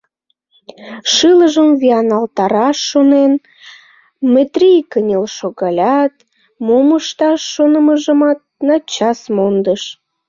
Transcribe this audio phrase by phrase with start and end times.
[1.13, 3.33] Шылыжым вийналтараш шонен,
[4.33, 6.13] Метрий кынел шогалят,
[6.65, 9.83] мом ышташ шонымыжымат начас мондыш.